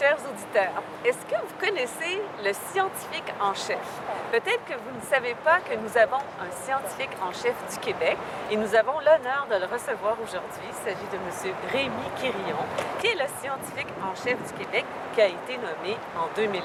[0.00, 3.84] chers auditeurs, est-ce que vous connaissez le scientifique en chef?
[4.32, 8.16] Peut-être que vous ne savez pas que nous avons un scientifique en chef du Québec
[8.50, 10.64] et nous avons l'honneur de le recevoir aujourd'hui.
[10.72, 11.54] Il s'agit de M.
[11.70, 12.64] Rémi Quirillon,
[12.98, 16.64] qui est le scientifique en chef du Québec qui a été nommé en 2011.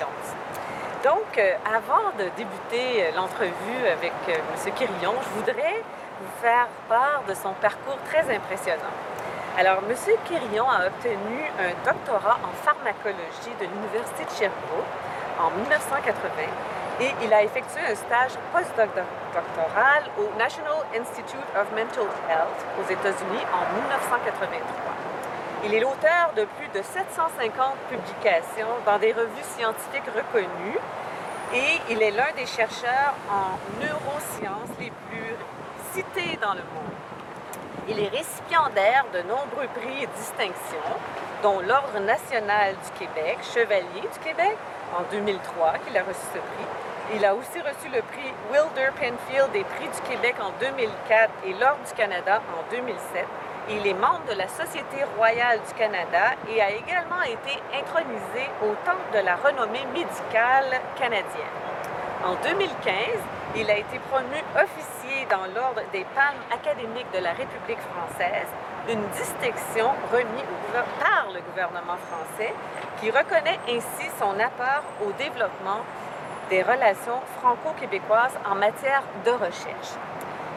[1.03, 4.73] Donc, euh, avant de débuter euh, l'entrevue avec euh, M.
[4.73, 5.83] Quirillon, je voudrais
[6.21, 8.95] vous faire part de son parcours très impressionnant.
[9.57, 9.95] Alors, M.
[10.25, 14.91] Quirillon a obtenu un doctorat en pharmacologie de l'Université de Sherbrooke
[15.39, 16.11] en 1980
[16.99, 23.43] et il a effectué un stage postdoctoral au National Institute of Mental Health aux États-Unis
[23.55, 24.59] en 1983.
[25.63, 30.79] Il est l'auteur de plus de 750 publications dans des revues scientifiques reconnues
[31.53, 35.35] et il est l'un des chercheurs en neurosciences les plus
[35.93, 36.91] cités dans le monde.
[37.87, 40.95] Il est récipiendaire de nombreux prix et distinctions,
[41.43, 44.57] dont l'Ordre national du Québec, Chevalier du Québec,
[44.97, 47.15] en 2003, qu'il a reçu ce prix.
[47.15, 51.53] Il a aussi reçu le prix Wilder Penfield des prix du Québec en 2004 et
[51.53, 53.25] l'Ordre du Canada en 2007
[53.69, 58.75] il est membre de la Société royale du Canada et a également été intronisé au
[58.85, 61.57] Temple de la renommée médicale canadienne.
[62.23, 62.93] En 2015,
[63.57, 68.47] il a été promu officier dans l'Ordre des Palmes académiques de la République française,
[68.89, 72.53] une distinction remise par le gouvernement français
[72.99, 75.81] qui reconnaît ainsi son apport au développement
[76.49, 79.95] des relations franco-québécoises en matière de recherche.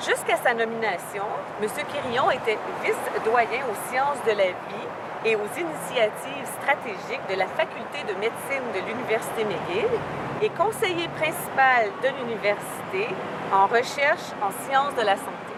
[0.00, 1.24] Jusqu'à sa nomination,
[1.62, 1.68] M.
[1.68, 4.88] Quirillon était vice-doyen aux sciences de la vie
[5.24, 9.90] et aux initiatives stratégiques de la faculté de médecine de l'Université McGill
[10.42, 13.08] et conseiller principal de l'université
[13.52, 15.54] en recherche en sciences de la santé.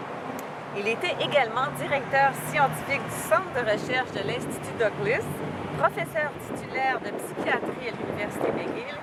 [0.78, 5.26] Il était également directeur scientifique du Centre de recherche de l'Institut Douglas,
[5.78, 8.96] professeur titulaire de psychiatrie à l'Université McGill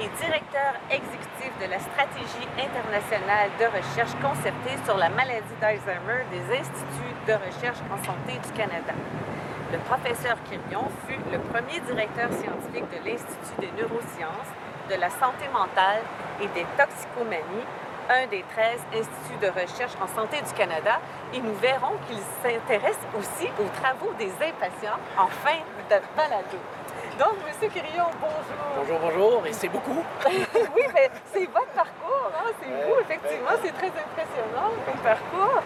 [0.00, 6.58] et directeur exécutif de la stratégie internationale de recherche concertée sur la maladie d'Alzheimer des
[6.58, 8.94] Instituts de recherche en santé du Canada.
[9.72, 14.50] Le professeur Quirion fut le premier directeur scientifique de l'Institut des neurosciences,
[14.90, 16.02] de la santé mentale
[16.42, 17.66] et des toxicomanies,
[18.10, 20.98] un des 13 instituts de recherche en santé du Canada,
[21.32, 26.58] et nous verrons qu'il s'intéresse aussi aux travaux des impatients en fin de balado.
[27.18, 27.70] Donc, M.
[27.70, 28.60] Quirillon, bonjour.
[28.76, 30.04] Bonjour, bonjour, et c'est beaucoup.
[30.26, 32.50] oui, mais c'est votre parcours, hein?
[32.60, 35.62] c'est vous, effectivement, c'est très impressionnant comme parcours.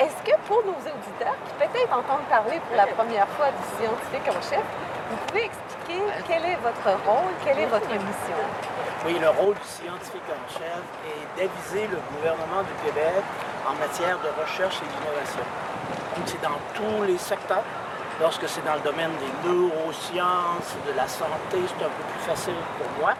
[0.00, 4.28] Est-ce que pour nos auditeurs qui peut-être entendent parler pour la première fois du scientifique
[4.28, 4.64] en chef,
[5.10, 8.40] vous pouvez expliquer quel est votre rôle, quelle est votre mission?
[9.06, 13.22] Oui, le rôle du scientifique en chef est d'aviser le gouvernement du Québec
[13.64, 15.46] en matière de recherche et d'innovation.
[16.16, 17.64] Donc, c'est dans tous les secteurs
[18.20, 22.58] Lorsque c'est dans le domaine des neurosciences, de la santé, c'est un peu plus facile
[22.76, 23.14] pour moi.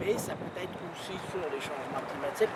[0.00, 2.50] Mais ça peut être aussi sur les changements climatiques,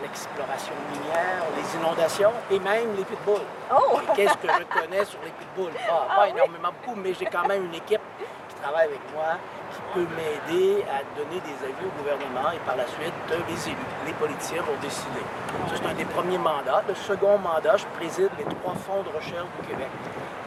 [0.00, 3.44] l'exploration minière, les inondations et même les pitbulls.
[3.70, 4.00] Oh!
[4.16, 5.74] Qu'est-ce que je connais sur les pitbulls?
[5.74, 8.00] Pas, pas ah énormément beaucoup, mais j'ai quand même une équipe
[8.48, 9.36] qui travaille avec moi,
[9.70, 13.76] qui peut m'aider à donner des avis au gouvernement et par la suite, les élus,
[14.06, 15.20] les politiciens vont décider.
[15.68, 16.82] Ça, c'est un des premiers mandats.
[16.88, 19.88] Le second mandat, je préside les trois fonds de recherche du Québec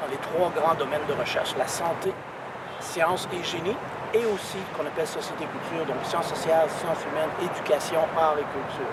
[0.02, 2.12] dans les trois grands domaines de recherche, la santé,
[2.80, 3.78] sciences et génie,
[4.14, 8.92] et aussi qu'on appelle société-culture, donc sciences sociales, sciences humaines, éducation, art et culture.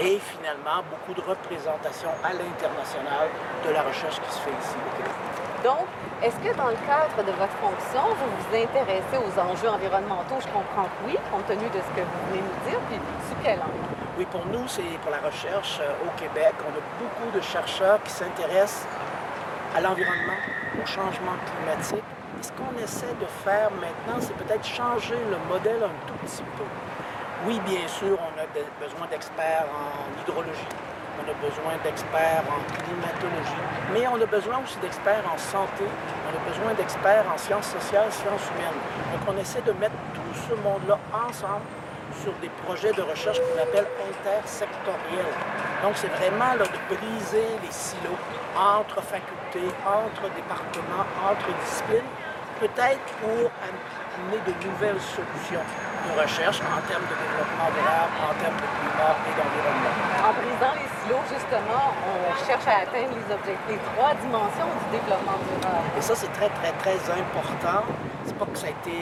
[0.00, 3.28] Et finalement, beaucoup de représentation à l'international
[3.64, 5.14] de la recherche qui se fait ici au Québec.
[5.64, 5.86] Donc,
[6.22, 10.36] est-ce que dans le cadre de votre fonction, vous vous intéressez aux enjeux environnementaux?
[10.40, 13.36] Je comprends que oui, compte tenu de ce que vous venez nous dire, puis sous
[13.42, 13.88] quel angle?
[14.18, 16.54] Oui, pour nous, c'est pour la recherche euh, au Québec.
[16.64, 18.86] On a beaucoup de chercheurs qui s'intéressent
[19.76, 20.40] à l'environnement,
[20.82, 22.04] au changement climatique.
[22.40, 26.42] Et ce qu'on essaie de faire maintenant, c'est peut-être changer le modèle un tout petit
[26.56, 26.64] peu.
[27.46, 28.46] Oui, bien sûr, on a
[28.80, 30.72] besoin d'experts en hydrologie,
[31.20, 36.32] on a besoin d'experts en climatologie, mais on a besoin aussi d'experts en santé, on
[36.32, 38.80] a besoin d'experts en sciences sociales, sciences humaines.
[39.12, 41.68] Donc on essaie de mettre tout ce monde-là ensemble
[42.22, 45.36] sur des projets de recherche qu'on appelle intersectoriels.
[45.82, 48.18] Donc, c'est vraiment de briser les silos
[48.56, 52.10] entre facultés, entre départements, entre disciplines,
[52.60, 55.60] peut-être pour amener de nouvelles solutions
[56.06, 59.94] de recherche en termes de développement durable, en termes de climat et d'environnement.
[60.24, 64.86] En brisant les silos, justement, on cherche à atteindre les objectifs, les trois dimensions du
[64.96, 65.84] développement durable.
[65.98, 67.84] Et ça, c'est très, très, très important.
[68.24, 68.96] C'est pas que ça a été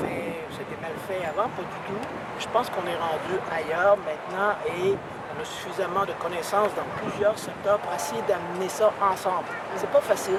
[0.00, 0.33] fait
[0.64, 2.02] c'était mal fait avant, pas du tout.
[2.38, 7.38] Je pense qu'on est rendu ailleurs maintenant et on a suffisamment de connaissances dans plusieurs
[7.38, 9.48] secteurs pour essayer d'amener ça ensemble.
[9.76, 10.38] C'est pas facile,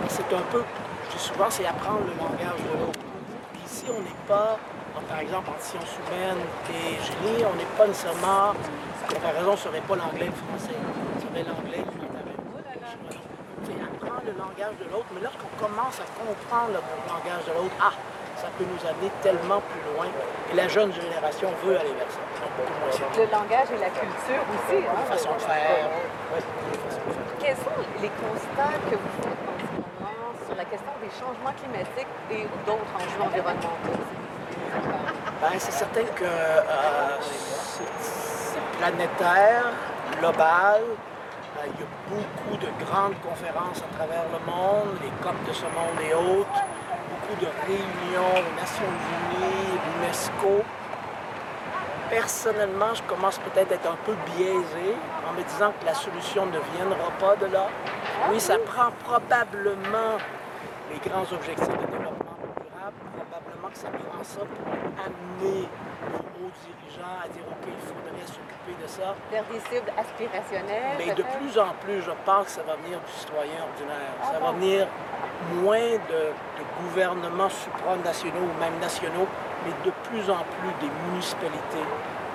[0.00, 0.62] mais c'est un peu,
[1.10, 3.00] je dis souvent, c'est apprendre le langage de l'autre.
[3.66, 4.58] si on n'est pas,
[5.08, 8.54] par exemple, en sciences humaines et génie, on n'est pas nécessairement,
[9.02, 10.78] la comparaison ne serait pas l'anglais et le français,
[11.20, 12.02] serait l'anglais et
[14.24, 17.92] le langage de l'autre, mais lorsqu'on commence à comprendre le langage de l'autre, ah,
[18.42, 20.10] ça peut nous amener tellement plus loin.
[20.50, 22.18] Et la jeune génération veut aller vers ça.
[23.16, 24.82] Le langage et la culture aussi.
[24.82, 25.86] Hein, façon de faire.
[27.38, 31.54] Quels sont les constats que vous faites en ce moment sur la question des changements
[31.54, 33.78] climatiques et d'autres enjeux environnementaux?
[35.40, 39.70] Ben, c'est certain que euh, c'est planétaire,
[40.18, 40.82] global.
[40.82, 45.52] Euh, il y a beaucoup de grandes conférences à travers le monde, les COP de
[45.52, 46.62] ce monde et autres
[47.40, 50.62] de réunions aux Nations Unies, l'UNESCO.
[52.10, 54.96] Personnellement, je commence peut-être à être un peu biaisé
[55.26, 57.68] en me disant que la solution ne viendra pas de là.
[58.30, 60.18] Oui, ça prend probablement
[60.90, 66.52] les grands objectifs de développement durable, probablement que ça prend ça pour amener les hauts
[66.60, 69.14] dirigeants à dire OK, il faudrait s'occuper de ça.
[69.30, 70.98] Vers des cibles aspirationnelles.
[70.98, 74.12] Mais de plus en plus, je pense que ça va venir du citoyen ordinaire.
[74.20, 74.86] Ça va venir
[75.60, 76.32] moins de,
[76.82, 79.28] gouvernements supranationaux ou même nationaux,
[79.64, 81.86] mais de plus en plus des municipalités,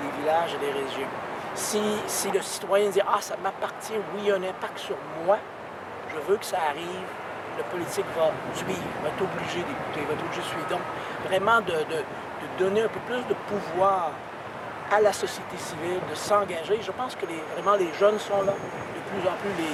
[0.01, 1.09] des villages et des régions.
[1.55, 4.95] Si, si le citoyen dit Ah, ça m'appartient, oui, il y a un impact sur
[5.25, 5.37] moi,
[6.13, 7.07] je veux que ça arrive,
[7.57, 10.67] le politique va suivre, va être obligé d'écouter, va être obligé de suivre.
[10.69, 10.81] Donc,
[11.25, 12.03] vraiment de, de,
[12.59, 14.11] donner un peu plus de pouvoir
[14.91, 16.79] à la société civile, de s'engager.
[16.81, 19.73] Je pense que les, vraiment les jeunes sont là, de plus en plus les,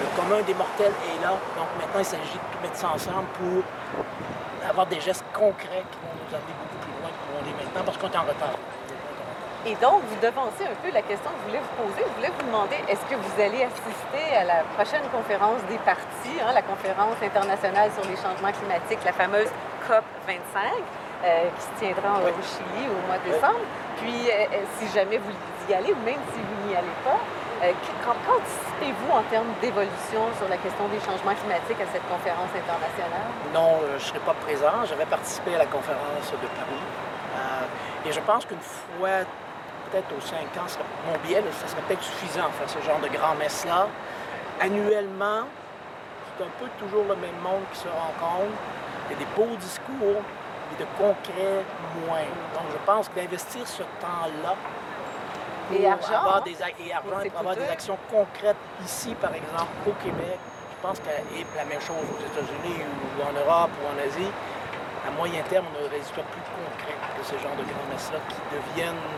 [0.00, 1.32] le commun des mortels est là.
[1.56, 3.62] Donc maintenant, il s'agit de tout mettre ça ensemble pour
[4.68, 7.82] avoir des gestes concrets qui vont nous amener beaucoup plus loin que on est maintenant
[7.84, 8.58] parce qu'on est en retard.
[9.66, 12.06] Et donc, vous devancez un peu la question que je voulais vous poser.
[12.06, 16.38] Je voulais vous demander, est-ce que vous allez assister à la prochaine conférence des partis,
[16.38, 19.50] hein, la conférence internationale sur les changements climatiques, la fameuse
[19.84, 20.38] COP 25,
[21.26, 23.66] euh, qui se tiendra au Chili au mois de décembre?
[23.98, 25.34] Puis, euh, euh, si jamais vous
[25.68, 27.18] y allez, ou même si vous n'y allez pas,
[27.58, 33.26] Qu'anticipez-vous en termes d'évolution sur la question des changements climatiques à cette conférence internationale?
[33.52, 34.86] Non, euh, je ne serai pas présent.
[34.88, 36.84] J'avais participé à la conférence de Paris.
[37.34, 39.26] Euh, et je pense qu'une fois,
[39.90, 40.70] peut-être aux cinq ans,
[41.10, 43.88] mon billet, ça serait peut-être suffisant, faire ce genre de grand messe-là.
[44.60, 45.42] Annuellement,
[46.38, 48.54] c'est un peu toujours le même monde qui se rencontre.
[49.10, 50.22] Il y a des beaux discours,
[50.70, 51.64] mais de concret,
[52.06, 52.28] moins.
[52.54, 54.54] Donc, je pense d'investir ce temps-là
[55.72, 60.38] et argent, avoir des, et pour avoir des actions concrètes ici, par exemple, au Québec.
[60.78, 64.30] Je pense que et la même chose aux États-Unis ou en Europe ou en Asie.
[65.06, 68.18] À moyen terme, on a des résultats plus concrets que ce genre de grands messes-là
[68.28, 69.08] qui deviennent,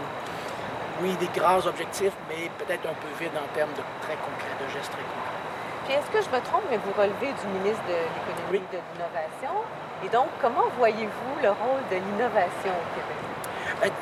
[1.03, 4.69] oui, des grands objectifs, mais peut-être un peu vides en termes de très concrets, de
[4.73, 5.41] gestes très concrets.
[5.85, 8.81] Puis est-ce que je me trompe, mais vous relevez du ministre de l'Économie et de
[8.93, 9.55] l'Innovation?
[10.05, 13.30] Et donc, comment voyez-vous le rôle de l'innovation au Québec?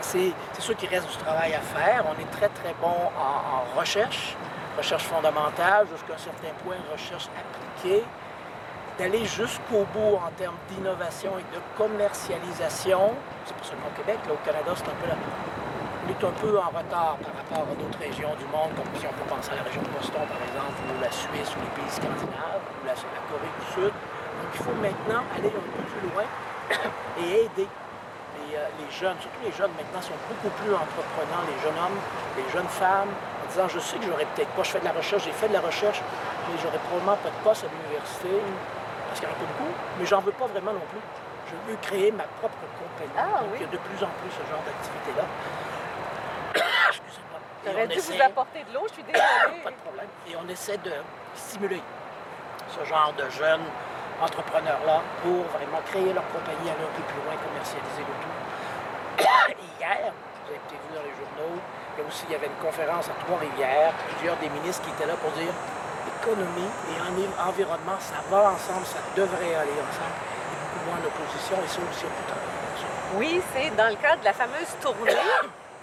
[0.01, 2.05] C'est sûr qu'il reste du travail à faire.
[2.07, 4.37] On est très, très bon en, recherche,
[4.77, 8.05] recherche fondamentale, jusqu'à un certain point, recherche appliquée.
[8.99, 13.15] D'aller jusqu'au bout en termes d'innovation et de commercialisation,
[13.47, 15.07] c'est pour ça qu'au Québec, là, au Canada, c'est un peu
[16.09, 19.05] on est un peu en retard par rapport à d'autres régions du monde, comme si
[19.05, 21.73] on peut penser à la région de Boston, par exemple, ou la Suisse, ou les
[21.77, 23.93] pays scandinaves, ou la, la Corée du Sud.
[23.93, 26.25] Donc, il faut maintenant aller un peu plus loin
[27.21, 27.69] et aider
[28.57, 32.01] euh, les, jeunes, surtout les jeunes maintenant, sont beaucoup plus entreprenants, les jeunes hommes,
[32.37, 34.93] les jeunes femmes, en disant je sais que j'aurais peut-être pas, je fais de la
[34.93, 36.01] recherche, j'ai fait de la recherche,
[36.49, 38.33] mais j'aurais probablement pas de poste à l'université,
[39.09, 41.03] parce qu'il y en a pas beaucoup, mais j'en veux pas vraiment non plus.
[41.49, 43.17] Je veux créer ma propre compagnie.
[43.17, 45.25] Ah, Donc, il y a de plus en plus ce genre d'activité-là.
[46.93, 47.41] Excusez-moi.
[47.65, 49.63] J'aurais dû vous apporter de l'eau, je suis désolée.
[49.65, 50.09] pas de problème.
[50.29, 50.93] Et on essaie de
[51.35, 51.81] stimuler
[52.69, 53.65] ce genre de jeunes
[54.21, 58.37] entrepreneurs-là pour vraiment créer leur compagnie, aller un peu plus loin, commercialiser le tout.
[59.79, 61.57] hier, vous avez peut-être vu dans les journaux,
[61.99, 65.19] il aussi, il y avait une conférence à Trois-Rivières, plusieurs des ministres qui étaient là
[65.19, 65.51] pour dire
[66.23, 66.97] économie et
[67.43, 70.15] environnement, ça va ensemble, ça devrait aller ensemble.
[70.15, 74.25] A beaucoup moins d'opposition et ça aussi, on peut Oui, c'est dans le cadre de
[74.25, 75.15] la fameuse tournée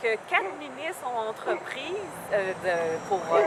[0.01, 1.95] que quatre ministres ont entrepris
[2.33, 3.39] euh, pour euh,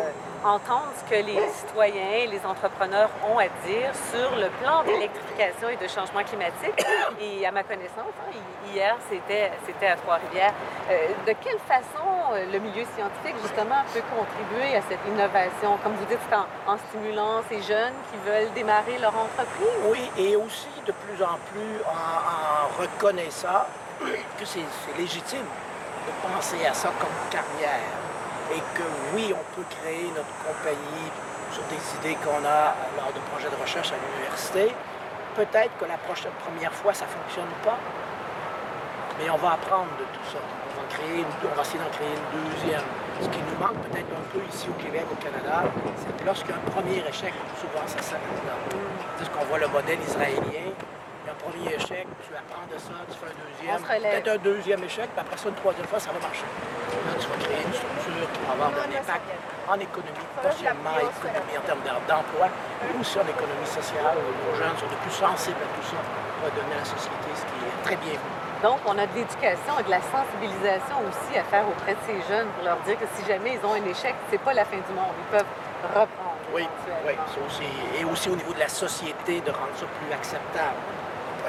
[0.45, 5.77] entendre ce que les citoyens, les entrepreneurs ont à dire sur le plan d'électrification et
[5.77, 6.85] de changement climatique.
[7.21, 8.33] Et à ma connaissance, hein,
[8.73, 9.51] hier, c'était,
[9.87, 10.55] à Trois-Rivières.
[10.91, 16.07] Euh, de quelle façon le milieu scientifique, justement, peut contribuer à cette innovation, comme vous
[16.07, 19.69] dites, en, en stimulant ces jeunes qui veulent démarrer leur entreprise?
[19.91, 23.67] Oui, et aussi de plus en plus en reconnaissant
[24.01, 24.61] que c'est
[24.97, 25.45] légitime
[26.09, 27.93] de penser à ça comme carrière
[28.53, 31.09] et que oui, on peut créer notre compagnie
[31.53, 34.73] sur des idées qu'on a lors de projets de recherche à l'université.
[35.37, 37.77] Peut-être que la prochaine, première fois, ça ne fonctionne pas.
[39.19, 40.41] Mais on va apprendre de tout ça.
[40.41, 42.87] On va, créer on va essayer d'en créer une deuxième.
[43.21, 45.67] Ce qui nous manque peut-être un peu ici au Québec, au Canada,
[45.99, 48.55] c'est que lorsqu'il premier échec, souvent ça s'arrête là.
[49.19, 50.71] C'est ce qu'on voit le modèle israélien.
[50.71, 53.81] Il y a un premier échec, tu apprends de ça, tu fais un deuxième.
[53.81, 56.45] Peut-être un deuxième échec, puis après ça, une troisième fois, ça va marcher.
[56.45, 59.29] Là, tu vas créer une structure qui va avoir un impact
[59.69, 62.47] en économie, pas seulement en économie en termes d'emploi,
[62.85, 64.21] mais aussi en économie sociale.
[64.21, 66.01] Les jeunes sont de plus sensibles à tout ça.
[66.45, 68.37] Va donner à la société ce qui est très bienvenu.
[68.63, 72.19] Donc, on a de l'éducation et de la sensibilisation aussi à faire auprès de ces
[72.29, 74.77] jeunes pour leur dire que si jamais ils ont un échec, c'est pas la fin
[74.77, 75.15] du monde.
[75.15, 75.55] Ils peuvent
[75.95, 76.43] reprendre.
[76.53, 76.67] Oui,
[77.07, 77.15] oui.
[77.47, 77.69] Aussi,
[77.99, 80.79] et aussi au niveau de la société, de rendre ça plus acceptable.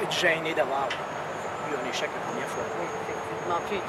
[0.00, 2.64] Pas être gêné d'avoir eu un échec la première fois.
[2.80, 3.60] Oui, effectivement.
[3.68, 3.80] Puis,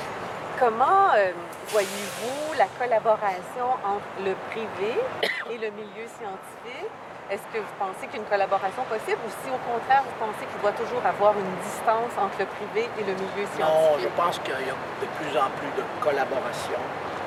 [0.59, 1.31] comment euh,
[1.69, 4.99] voyez-vous la collaboration entre le privé
[5.47, 6.91] et le milieu scientifique?
[7.31, 10.75] Est-ce que vous pensez qu'une collaboration possible ou si au contraire vous pensez qu'il doit
[10.75, 13.63] toujours avoir une distance entre le privé et le milieu scientifique?
[13.63, 16.81] Non, je pense qu'il y a de plus en plus de collaboration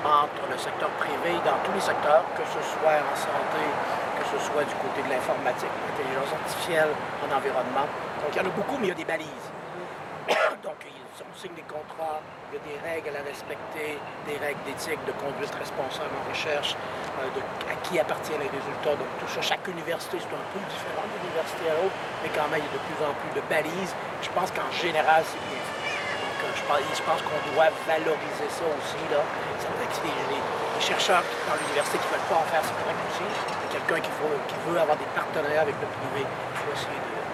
[0.04, 3.64] entre le secteur privé dans tous les secteurs, que ce soit en santé,
[4.20, 6.92] que ce soit du côté de l'informatique, l'intelligence artificielle,
[7.24, 7.88] en environnement.
[8.24, 9.48] Donc il y en a beaucoup, mais il y a des balises.
[10.64, 14.96] Donc, on signe des contrats, il y a des règles à respecter, des règles d'éthique,
[15.04, 16.72] de conduite responsable en recherche,
[17.20, 18.96] euh, de, à qui appartiennent les résultats.
[18.96, 21.92] Donc, tout ça, chaque université, c'est un peu différent d'une université à l'autre,
[22.24, 23.92] mais quand même, il y a de plus en plus de balises.
[24.24, 25.60] Je pense qu'en général, c'est bien.
[25.60, 29.02] Donc, euh, je pense, qu'on doit valoriser ça aussi.
[29.12, 29.20] Là.
[29.60, 30.42] Ça dire que les, les,
[30.80, 33.28] chercheurs dans l'université qui ne veulent pas en faire, c'est correct aussi.
[33.72, 34.12] Quelqu'un qui,
[34.48, 37.24] qui, veut avoir des partenariats avec le privé, il faut essayer de,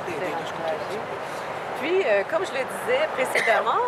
[1.80, 3.80] puis, euh, comme je le disais précédemment,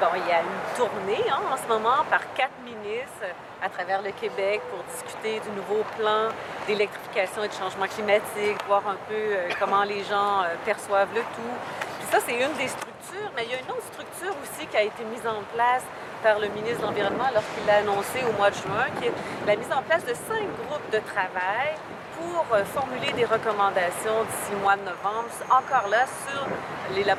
[0.00, 3.26] bon, il y a une tournée hein, en ce moment par quatre ministres
[3.60, 6.30] à travers le Québec pour discuter du nouveau plan
[6.66, 11.22] d'électrification et de changement climatique, voir un peu euh, comment les gens euh, perçoivent le
[11.22, 11.56] tout.
[11.98, 14.76] Puis ça, c'est une des structures, mais il y a une autre structure aussi qui
[14.76, 15.82] a été mise en place
[16.24, 19.16] par le ministre de l'Environnement lorsqu'il l'a annoncé au mois de juin, qui est
[19.46, 21.76] la mise en place de cinq groupes de travail
[22.16, 26.08] pour euh, formuler des recommandations d'ici le mois de novembre, encore là,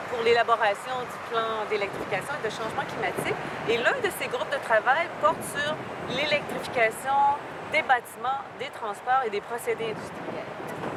[0.09, 3.37] pour l'élaboration du plan d'électrification et de changement climatique.
[3.69, 5.77] Et l'un de ces groupes de travail porte sur
[6.09, 7.37] l'électrification
[7.71, 10.49] des bâtiments, des transports et des procédés industriels.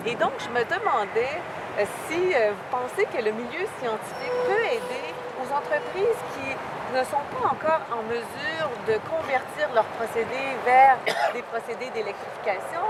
[0.07, 1.37] Et donc, je me demandais
[1.77, 5.08] euh, si euh, vous pensez que le milieu scientifique peut aider
[5.59, 6.49] entreprises qui
[6.95, 10.97] ne sont pas encore en mesure de convertir leurs procédés vers
[11.35, 12.83] des procédés d'électrification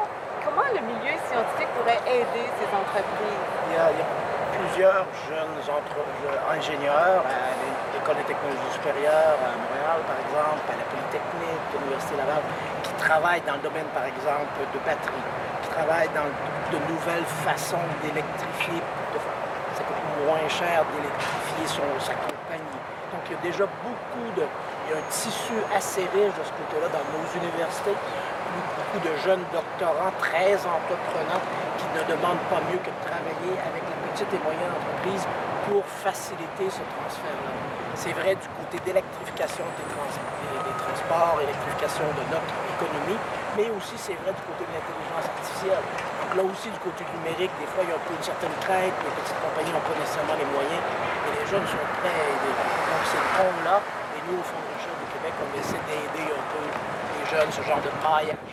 [0.48, 3.44] Comment le milieu scientifique pourrait aider ces entreprises?
[3.68, 3.92] Il y a,
[4.56, 5.60] plusieurs jeunes
[6.48, 7.52] ingénieurs à
[7.92, 12.42] l'École des technologies supérieures à Montréal, par exemple, à la Polytechnique, à l'Université Laval,
[12.82, 15.26] qui travaillent dans le domaine, par exemple, de batterie,
[15.62, 16.32] qui travaillent dans
[16.72, 18.80] de nouvelles façons d'électrifier.
[19.76, 21.66] Ça coûte moins cher d'électrifier
[22.00, 22.37] sa
[23.28, 23.28] compagnie.
[23.28, 24.44] Donc, il y a déjà beaucoup de...
[24.88, 27.96] Il y a un tissu assez riche de ce côté-là dans nos universités
[28.56, 31.42] beaucoup de jeunes doctorants très entreprenants
[31.76, 35.26] qui ne demandent pas mieux que de travailler avec les petites et moyennes entreprises
[35.68, 37.52] pour faciliter ce transfert-là.
[37.94, 39.86] C'est vrai du côté d'électrification des,
[40.78, 43.20] transports, électrification de notre économie,
[43.58, 45.84] mais aussi c'est vrai du côté de l'intelligence artificielle.
[46.22, 48.54] Donc là aussi, du côté numérique, des fois, il y a un peu une certaine
[48.62, 50.82] crainte, les petites compagnies n'ont pas nécessairement les moyens,
[51.48, 52.54] jeunes sont prêts à aider.
[52.54, 56.44] Donc c'est le pont-là, et nous, au Fonds de du Québec, on essaie d'aider un
[56.52, 56.64] peu
[57.28, 58.52] jeunes, ce genre de maillage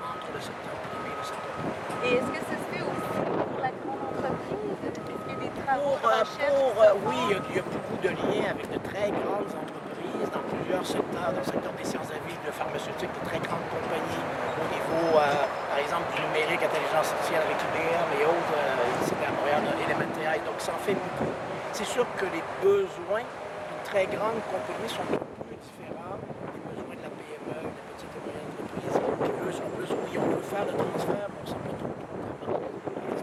[0.00, 1.84] entre le secteur privé et le secteur public.
[2.04, 4.80] Et est-ce que ça se fait aussi pour la grande entreprise?
[4.84, 8.10] Est-ce qu'il y a des travaux pour, pour euh, Oui, il y, a, beaucoup de
[8.12, 12.20] liens avec de très grandes entreprises dans plusieurs secteurs, dans le secteur des sciences de
[12.28, 14.24] vie, de pharmaceutique, de très grandes compagnies
[14.56, 19.12] au niveau, euh, par exemple, du numérique, intelligence artificielle avec IBM et autres, euh, ici
[19.20, 21.32] à Montréal, Elementary, donc ça en fait beaucoup.
[21.74, 25.02] C'est sûr que les besoins d'une très grande compagnie sont
[30.54, 31.90] faire le transfert, on ne sait pas trop
[32.46, 32.70] comment.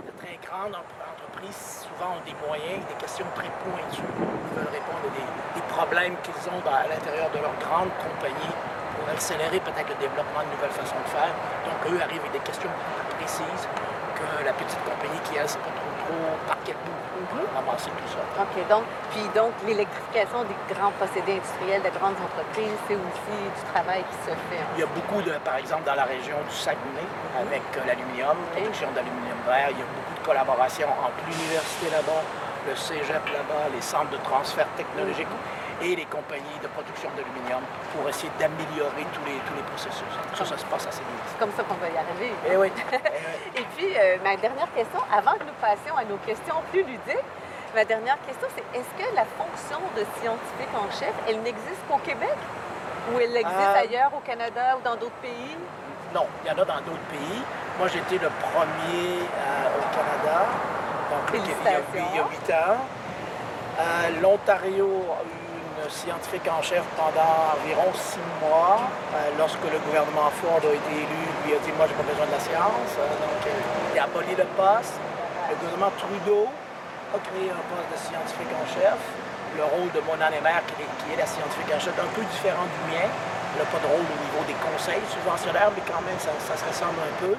[0.03, 4.03] Les très grandes entreprises, souvent, ont des moyens, des questions très pointues.
[4.03, 8.51] Ils veulent répondre à des, problèmes qu'ils ont à l'intérieur de leur grande compagnie
[8.99, 11.31] pour accélérer peut-être le développement de nouvelles façons de faire.
[11.63, 13.63] Donc, eux arrivent avec des questions plus précises
[14.19, 15.70] que la petite compagnie qui, elle, ne sait pas
[16.11, 17.01] trop, trop par quel bout
[17.55, 18.43] ramasser tout ça.
[18.43, 18.55] OK.
[18.67, 24.03] Donc, puis donc, l'électrification des grands procédés industriels, des grandes entreprises, c'est aussi du travail
[24.09, 24.63] qui se fait.
[24.75, 27.07] Il y a beaucoup de, par exemple, dans la région du Saguenay,
[27.39, 32.23] avec euh, l'aluminium, production d'aluminium vert, il y a beaucoup de collaboration entre l'université là-bas,
[32.67, 35.31] le cégep là-bas, les centres de transfert technologique
[35.81, 37.61] et les compagnies de production d'aluminium
[37.93, 40.05] pour essayer d'améliorer tous les, tous les processus.
[40.37, 41.25] Ça, ça se passe assez vite.
[41.27, 42.31] C'est comme ça qu'on va y arriver.
[42.49, 42.69] Eh oui.
[43.59, 47.25] et puis, euh, ma dernière question, avant que nous passions à nos questions plus ludiques,
[47.73, 51.97] ma dernière question, c'est est-ce que la fonction de scientifique en chef, elle n'existe qu'au
[52.05, 52.37] Québec?
[53.11, 55.57] Ou elle existe Euh, ailleurs au Canada ou dans d'autres pays?
[56.13, 57.41] Non, il y en a dans d'autres pays.
[57.79, 60.45] Moi, j'étais le premier euh, au Canada,
[61.09, 62.19] donc il y a- il y
[62.51, 62.77] a ans.
[63.79, 65.40] Euh, L'Ontario a eu
[65.89, 68.81] scientifique en chef pendant environ six mois.
[69.15, 72.27] Euh, lorsque le gouvernement Ford a été élu, lui a dit Moi, j'ai pas besoin
[72.27, 72.91] de la science.
[72.99, 74.99] Euh, donc, euh, il a aboli le poste.
[75.49, 76.47] Le gouvernement Trudeau
[77.15, 78.99] a créé un poste de scientifique en chef.
[79.57, 82.13] Le rôle de Mona Nemer, qui est, qui est la scientifique en chef, est un
[82.15, 83.07] peu différent du mien.
[83.07, 86.55] Elle n'a pas de rôle au niveau des conseils subventionnaires, mais quand même, ça, ça
[86.55, 87.35] se ressemble un peu.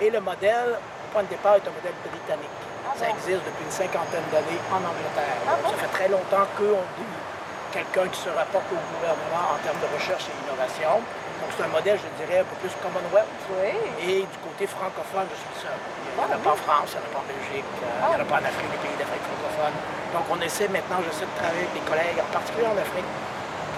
[0.00, 2.60] Et le modèle, au point de départ, est un modèle britannique.
[2.96, 5.36] Ça existe depuis une cinquantaine d'années en Angleterre.
[5.44, 5.72] Ah Donc?
[5.72, 7.12] Ça fait très longtemps qu'on dit
[7.72, 11.00] quelqu'un qui se rapporte au gouvernement en termes de recherche et d'innovation.
[11.40, 13.30] Donc c'est un modèle, je dirais, un peu plus Commonwealth.
[13.56, 13.72] Oui.
[14.04, 15.72] Et du côté francophone, je suis seul.
[15.72, 17.70] Il n'y en Ah, a pas en France, il n'y en a pas en Belgique,
[17.80, 19.74] euh, il n'y en a pas en Afrique, les pays d'Afrique francophone.
[20.12, 23.08] Donc on essaie maintenant, j'essaie de travailler avec des collègues, en particulier en Afrique,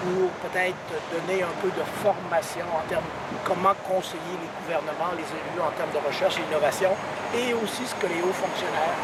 [0.03, 5.29] pour peut-être donner un peu de formation en termes de comment conseiller les gouvernements, les
[5.31, 6.91] élus en termes de recherche et d'innovation,
[7.37, 8.99] et aussi ce que les hauts fonctionnaires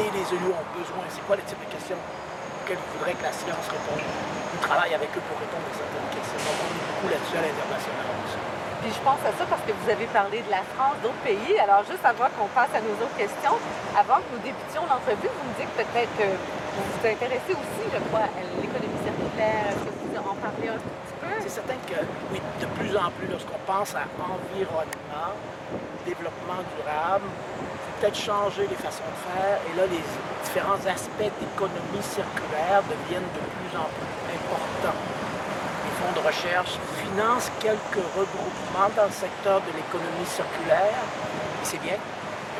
[0.00, 1.04] et les élus ont besoin.
[1.12, 2.00] C'est quoi le type de questions
[2.68, 4.04] auxquelles voudraient que la science réponde.
[4.04, 6.36] On travaille avec eux pour répondre à certaines questions.
[6.36, 8.36] Donc on est beaucoup là-dessus à l'international aussi.
[8.84, 11.56] Puis je pense à ça parce que vous avez parlé de la France, d'autres pays.
[11.56, 13.56] Alors juste avant qu'on passe à nos autres questions,
[13.96, 18.00] avant que nous débutions l'entrevue, vous me dites peut-être que vous vous intéressez aussi, je
[18.12, 19.72] crois, à l'économie circulaire.
[19.72, 21.32] Est-ce que vous en parlez un petit peu?
[21.40, 25.32] C'est certain que, oui, de plus en plus, lorsqu'on pense à environnement,
[26.04, 27.32] développement durable,
[27.98, 29.58] peut-être changer les façons de faire.
[29.66, 30.02] Et là, les
[30.44, 34.98] différents aspects d'économie circulaire deviennent de plus en plus importants.
[35.82, 41.02] Les fonds de recherche financent quelques regroupements dans le secteur de l'économie circulaire,
[41.62, 41.98] c'est bien.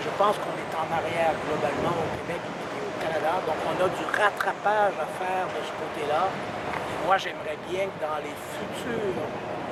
[0.02, 3.88] Je pense qu'on est en arrière globalement au Québec et au Canada, donc on a
[3.90, 6.30] du rattrapage à faire de ce côté-là.
[6.30, 9.26] Et moi, j'aimerais bien que dans les futures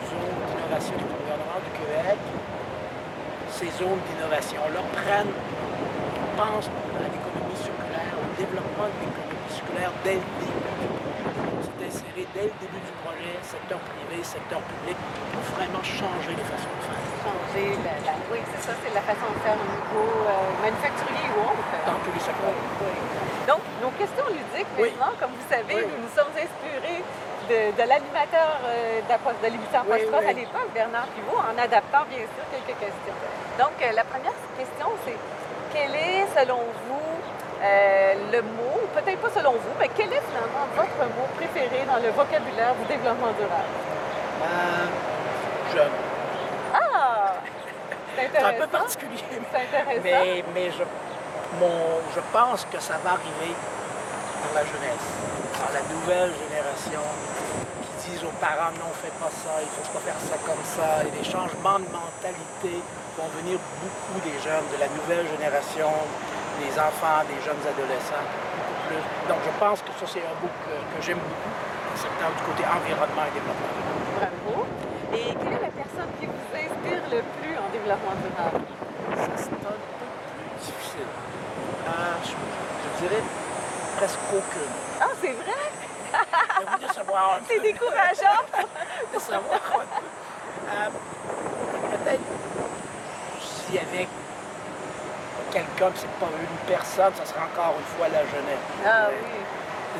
[0.06, 2.18] zones d'innovation du gouvernement du Québec,
[3.56, 5.32] ces zones d'innovation-là prennent,
[6.36, 10.92] pensent à l'économie circulaire, au développement de l'économie circulaire dès le début du projet.
[11.64, 14.96] C'est inséré dès le début du projet, secteur privé, secteur public,
[15.32, 17.00] pour vraiment changer les façons de faire.
[17.24, 21.26] Changer la, la- Oui, c'est ça, c'est la façon de faire au niveau euh, manufacturier
[21.32, 21.66] ou autre.
[21.88, 22.52] Dans tous les secteurs.
[22.84, 22.92] Oui.
[23.48, 24.92] Donc, nos questions ludiques, Oui.
[24.92, 27.00] maintenant, comme vous savez, nous nous sommes inspirés
[27.48, 30.26] de, de l'animateur euh, d'Apost- de l'émission Oui, oui.
[30.28, 33.16] à l'époque, Bernard Pivot, en adaptant bien sûr quelques questions.
[33.58, 35.16] Donc, euh, la première question, c'est
[35.72, 37.12] quel est, selon vous,
[37.62, 41.96] euh, le mot, peut-être pas selon vous, mais quel est finalement votre mot préféré dans
[42.02, 43.72] le vocabulaire du développement durable?
[44.42, 45.92] Euh, jeune.
[46.74, 47.32] Ah!
[48.16, 48.68] C'est C'est un peu intéressant.
[48.78, 49.18] particulier,
[49.52, 50.00] C'est intéressant.
[50.04, 50.82] mais, mais je,
[51.60, 53.52] mon, je pense que ça va arriver
[54.44, 55.06] dans la jeunesse,
[55.60, 57.00] dans la nouvelle génération
[58.06, 61.02] disent aux parents non, fais pas ça, il faut pas faire ça comme ça.
[61.06, 62.78] Et les changements de mentalité
[63.18, 65.90] vont venir beaucoup des jeunes, de la nouvelle génération,
[66.62, 69.02] des enfants, des jeunes adolescents, beaucoup plus.
[69.28, 71.54] Donc je pense que ça, c'est un book que, que j'aime beaucoup,
[71.92, 73.72] le secteur du côté environnement et développement.
[74.16, 74.66] Bravo.
[75.14, 78.64] Et quelle est la personne qui vous inspire le plus en développement durable?
[79.16, 81.10] Ça, c'est un peu plus difficile.
[81.86, 83.22] Euh, je, je dirais
[83.96, 84.74] presque aucune.
[85.00, 85.62] Ah, c'est vrai?
[87.06, 87.40] Savoir.
[87.48, 88.42] C'est décourageant.
[89.14, 89.60] de savoir.
[90.68, 90.88] Euh,
[91.90, 92.20] Peut-être
[93.40, 94.08] s'il y avait
[95.52, 98.66] quelqu'un, que c'est pas une personne, ça serait encore une fois la jeunesse.
[98.84, 99.38] Ah oui.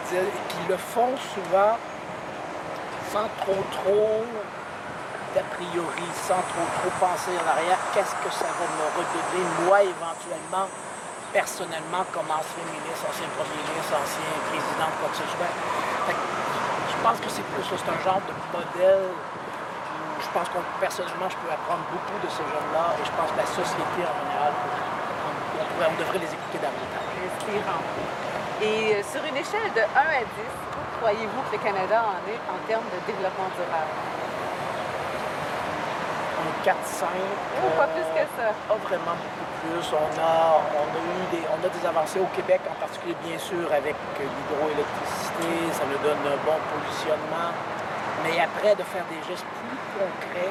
[0.05, 1.79] C'est-à-dire qu'ils le font souvent
[3.13, 4.25] sans trop trop
[5.35, 9.83] d'a priori, sans trop trop penser en arrière, qu'est-ce que ça va me redonner, moi
[9.83, 10.67] éventuellement,
[11.33, 15.53] personnellement, comme ancien ministre, ancien premier ministre, ancien président, quoi que ce soit?
[17.07, 21.39] Je pense que c'est plus un genre de modèle où je pense que personnellement, je
[21.39, 25.87] peux apprendre beaucoup de ces jeunes-là et je pense que la société en général, on,
[25.87, 27.07] on devrait les écouter davantage.
[28.59, 32.19] Et euh, sur une échelle de 1 à 10, où croyez-vous que le Canada en
[32.27, 33.95] est en termes de développement durable?
[36.67, 37.07] Un 4-5.
[37.63, 38.51] Oh, pas plus que ça.
[38.67, 39.87] Pas vraiment beaucoup plus.
[39.95, 43.39] On a, on a eu des, on a des avancées au Québec, en particulier bien
[43.39, 47.55] sûr avec l'hydroélectricité, ça nous donne un bon positionnement.
[48.27, 50.51] Mais après, de faire des gestes plus concrets,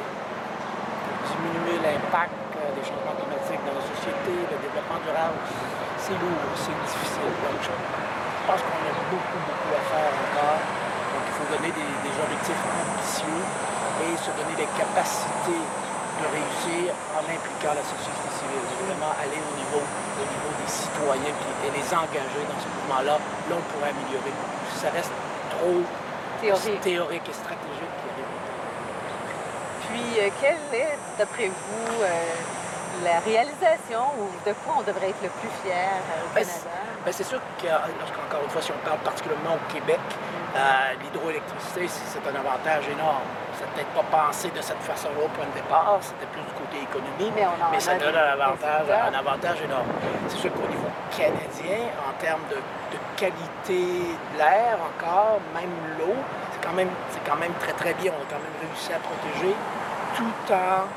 [1.36, 5.36] diminuer l'impact euh, des changements climatiques dans la société, le développement durable,
[6.00, 7.36] c'est lourd, c'est difficile.
[7.44, 7.76] Donc, je
[8.48, 10.64] pense qu'on a beaucoup, beaucoup à faire encore.
[10.64, 13.44] Donc, il faut donner des, des objectifs ambitieux
[14.08, 15.64] et se donner les capacités
[17.16, 18.64] en impliquant la société civile.
[18.86, 21.36] Vraiment aller au niveau, au niveau des citoyens.
[21.66, 24.70] et les engager dans ce mouvement-là, là, on pourrait améliorer beaucoup.
[24.82, 25.12] Ça reste
[25.52, 25.82] trop
[26.42, 26.82] Théorique.
[26.82, 27.96] théorique et stratégique.
[29.88, 32.08] Puis, euh, quelle est, d'après vous, euh,
[33.04, 36.70] la réalisation ou de quoi on devrait être le plus fier euh, au Ben, Canada?
[37.06, 40.00] Ben, c'est sûr que, lorsqu'encore une fois, si on parle particulièrement au Québec,
[40.56, 43.28] euh, l'hydroélectricité, c'est un avantage énorme.
[43.60, 46.84] C'est peut-être pas pensé de cette façon-là au point de départ, c'était plus du côté
[46.84, 49.06] économie, Mais on mais ça donne un avantage, résultats.
[49.12, 49.88] un avantage énorme.
[50.28, 56.16] C'est sûr qu'au niveau canadien, en termes de, de qualité de l'air encore, même l'eau,
[56.52, 58.12] c'est quand même, c'est quand même très très bien.
[58.12, 59.56] On a quand même réussi à protéger
[60.16, 60.88] tout en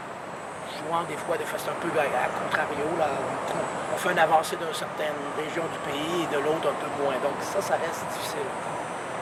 [0.78, 2.86] jouant des fois de façon un peu à, contrario.
[2.98, 3.06] Là,
[3.54, 6.90] on, on fait une avancée d'une certaine région du pays et de l'autre un peu
[7.02, 7.14] moins.
[7.22, 8.46] Donc ça, ça reste difficile.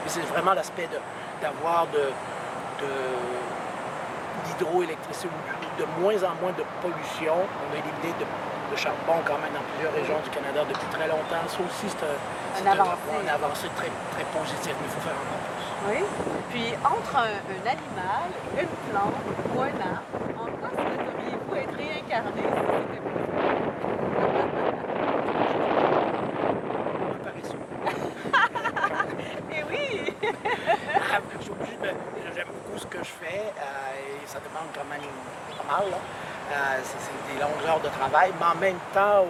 [0.05, 0.87] C'est vraiment l'aspect
[1.41, 1.99] d'avoir de,
[2.81, 2.91] de
[4.45, 7.35] l'hydroélectricité ou de moins en moins de pollution.
[7.35, 8.25] On a éliminé de,
[8.71, 11.43] de charbon quand même dans plusieurs régions du Canada depuis très longtemps.
[11.47, 12.15] Ça aussi, c'est un,
[12.55, 13.69] c'est Une avancée.
[13.75, 15.67] très, très positive, mais il faut faire encore plus.
[15.89, 15.99] Oui.
[16.49, 22.41] Puis, entre un, un animal, une plante ou un arbre, en quoi souhaiteriez-vous être réincarné
[22.41, 23.37] si c'était possible?
[27.13, 27.63] Un paresseux.
[29.51, 30.13] Eh oui!
[31.13, 34.67] Ah, je suis obligé de- J'aime beaucoup ce que je fais euh, et ça demande
[34.75, 35.01] quand même
[35.57, 35.85] pas mal.
[35.91, 39.25] Euh, c'est c'est des longues heures de travail, mais en même temps, au,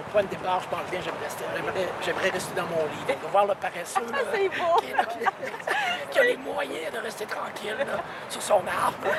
[0.00, 3.04] au point de départ, je pense bien j'aimerais rester, dans mon lit.
[3.06, 4.76] Donc, voir le paresseux là, C'est beau!
[4.80, 8.96] qui, est là, qui- qui a les moyens de rester tranquille là, sur son arbre.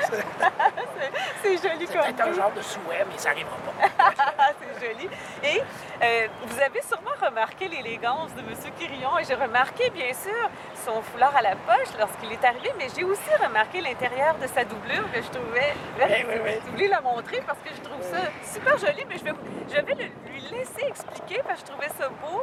[1.42, 4.23] C'est C'est joli comme peut-être un genre de souhait, mais ça n'arrivera pas.
[4.84, 5.08] Joli.
[5.42, 5.60] Et
[6.02, 8.54] euh, vous avez sûrement remarqué l'élégance de M.
[8.78, 10.50] Quirillon et j'ai remarqué, bien sûr,
[10.84, 14.64] son foulard à la poche lorsqu'il est arrivé, mais j'ai aussi remarqué l'intérieur de sa
[14.64, 15.72] doublure que je trouvais...
[15.98, 16.50] Oui, oui, oui.
[16.66, 18.18] Je voulais la montrer parce que je trouve ça
[18.52, 19.32] super joli, mais je vais,
[19.68, 22.42] je vais le- lui laisser expliquer parce que je trouvais ça beau,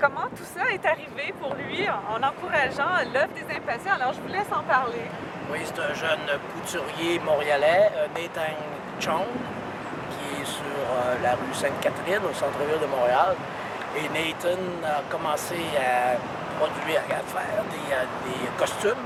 [0.00, 3.94] comment tout ça est arrivé pour lui en, en encourageant l'œuvre des impatients.
[4.00, 5.04] Alors, je vous laisse en parler.
[5.50, 8.54] Oui, c'est un jeune couturier montréalais, euh, Nathan
[9.00, 9.26] Chong,
[10.44, 13.36] sur euh, la rue Sainte-Catherine, au centre-ville de Montréal.
[13.96, 16.16] Et Nathan a commencé à
[16.58, 19.04] produire, à faire des, euh, costumes.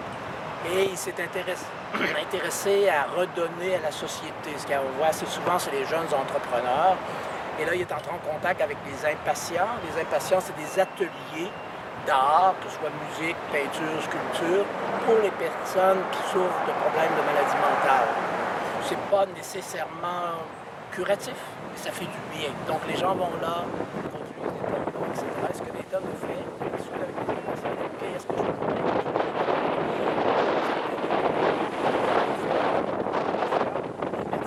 [0.71, 1.67] Et il s'est intéressé,
[2.27, 4.51] intéressé à redonner à la société.
[4.57, 6.97] Ce qu'on voit assez souvent, c'est les jeunes entrepreneurs.
[7.59, 9.81] Et là, il est entré en contact avec les impatients.
[9.89, 11.51] Les impatients, c'est des ateliers
[12.07, 14.65] d'art, que ce soit musique, peinture, sculpture,
[15.05, 18.09] pour les personnes qui souffrent de problèmes de maladie mentale.
[18.89, 20.47] C'est pas nécessairement
[20.97, 21.37] curatif,
[21.77, 22.49] ça fait du bien.
[22.67, 23.67] Donc les gens vont là,
[24.09, 25.27] produisent des tableaux, etc.
[25.51, 26.41] Est-ce que l'État le fait?
[26.65, 28.97] Il discute avec les patients, OK, est-ce que je peux mettre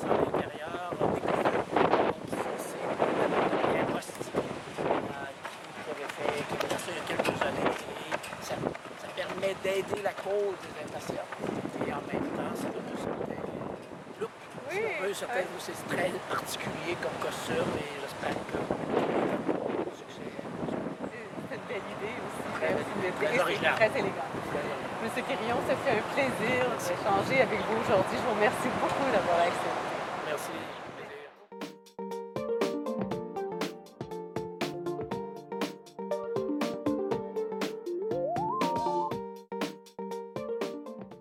[0.01, 1.53] ça à l'intérieur, des coffres.
[1.53, 2.81] Donc ça, c'est
[3.77, 4.41] un post-it qui
[5.85, 7.69] pourrait faire, qui a ça il y a quelques années.
[7.69, 8.55] Et ça,
[8.97, 11.29] ça permet d'aider la cause des impatients.
[11.85, 13.37] Et en même temps, ça donne un certain
[14.19, 14.33] look.
[15.19, 18.59] Certain- C'est très particulier comme costume et j'espère que
[19.99, 20.31] succès.
[21.51, 22.43] C'est une belle idée aussi.
[22.55, 23.75] Très- C'est une belle très original.
[23.75, 24.29] Très élégant.
[25.03, 28.15] Monsieur Quirillon, ça fait un plaisir d'échanger avec vous aujourd'hui.
[28.15, 29.78] Je vous remercie beaucoup d'avoir accepté.